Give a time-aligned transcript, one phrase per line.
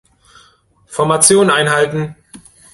[0.87, 2.15] Formation einhalten!